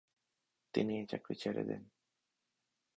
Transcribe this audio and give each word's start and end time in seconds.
তিনি 0.73 0.93
এ 0.99 1.03
চাকরি 1.05 1.35
ছেড়ে 1.35 1.63
দেন। 1.63 1.81